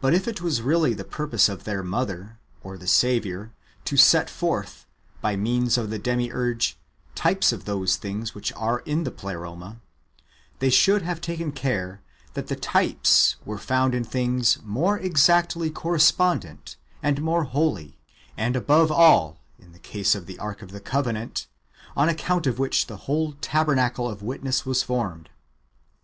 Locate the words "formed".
24.84-25.30